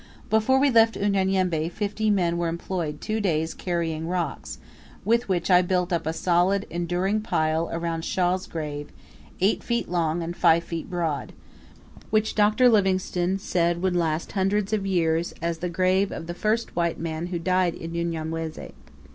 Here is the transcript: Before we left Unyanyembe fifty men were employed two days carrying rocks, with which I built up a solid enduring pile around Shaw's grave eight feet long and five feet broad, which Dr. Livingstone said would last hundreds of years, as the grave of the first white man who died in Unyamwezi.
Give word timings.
Before 0.31 0.57
we 0.57 0.71
left 0.71 0.95
Unyanyembe 0.97 1.69
fifty 1.71 2.09
men 2.09 2.39
were 2.39 2.47
employed 2.47 3.01
two 3.01 3.19
days 3.21 3.53
carrying 3.53 4.07
rocks, 4.07 4.57
with 5.05 5.29
which 5.29 5.51
I 5.51 5.61
built 5.61 5.93
up 5.93 6.07
a 6.07 6.11
solid 6.11 6.65
enduring 6.71 7.21
pile 7.21 7.69
around 7.71 8.03
Shaw's 8.03 8.47
grave 8.47 8.91
eight 9.41 9.61
feet 9.63 9.87
long 9.87 10.23
and 10.23 10.35
five 10.35 10.63
feet 10.63 10.89
broad, 10.89 11.33
which 12.09 12.33
Dr. 12.33 12.67
Livingstone 12.67 13.37
said 13.37 13.83
would 13.83 13.95
last 13.95 14.31
hundreds 14.31 14.73
of 14.73 14.87
years, 14.87 15.35
as 15.39 15.59
the 15.59 15.69
grave 15.69 16.11
of 16.11 16.25
the 16.25 16.33
first 16.33 16.75
white 16.75 16.99
man 16.99 17.27
who 17.27 17.37
died 17.37 17.75
in 17.75 17.93
Unyamwezi. 17.95 18.71